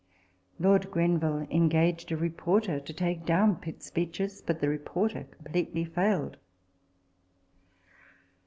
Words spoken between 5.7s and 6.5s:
failed.